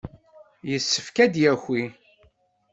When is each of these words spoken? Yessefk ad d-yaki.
Yessefk 0.69 1.15
ad 1.25 1.29
d-yaki. 1.33 1.83